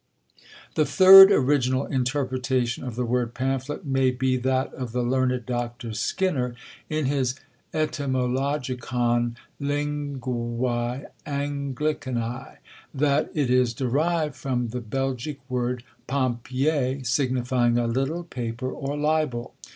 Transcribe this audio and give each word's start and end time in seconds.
The 0.73 0.83
third 0.87 1.31
original 1.31 1.85
interpretation 1.85 2.83
of 2.83 2.95
the 2.95 3.05
word 3.05 3.35
Pamphlet 3.35 3.85
may 3.85 4.09
be 4.09 4.35
that 4.35 4.73
of 4.73 4.93
the 4.93 5.03
learned 5.03 5.45
Dr. 5.45 5.93
Skinner, 5.93 6.55
in 6.89 7.05
his 7.05 7.39
Etymologicon 7.71 9.35
Linguæ 9.61 11.05
Anglicanæ, 11.27 12.57
that 12.95 13.29
it 13.35 13.51
is 13.51 13.75
derived 13.75 14.33
from 14.33 14.69
the 14.69 14.81
Belgic 14.81 15.37
word 15.47 15.83
Pampier, 16.07 17.01
signifying 17.03 17.77
a 17.77 17.85
little 17.85 18.23
paper, 18.23 18.71
or 18.71 18.97
libel. 18.97 19.53